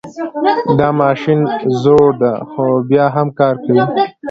[0.79, 1.39] دا ماشین
[1.81, 3.81] زوړ ده خو بیا هم کار کوي